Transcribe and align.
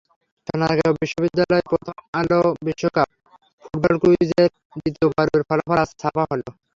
সোনারগাঁও 0.47 0.97
বিশ্ববিদ্যালয়-প্রথম 1.01 1.95
আলো 2.19 2.37
বিশ্বকাপ 2.65 3.07
ফুটবল 3.61 3.95
কুইজের 4.01 4.49
দ্বিতীয় 4.73 5.07
পর্বের 5.11 5.43
ফলাফল 5.47 5.69
ছাপা 5.93 6.23
হলো 6.23 6.47
আজ। 6.47 6.59